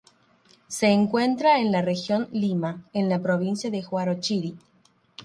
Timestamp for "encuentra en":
0.87-1.71